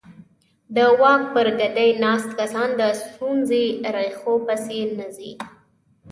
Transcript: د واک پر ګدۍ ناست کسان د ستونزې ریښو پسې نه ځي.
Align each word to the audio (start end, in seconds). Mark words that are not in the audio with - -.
د 0.75 0.77
واک 0.99 1.21
پر 1.33 1.47
ګدۍ 1.59 1.89
ناست 2.03 2.31
کسان 2.39 2.69
د 2.79 2.81
ستونزې 3.03 3.65
ریښو 3.95 4.33
پسې 4.45 4.79
نه 4.97 5.07
ځي. 5.17 5.31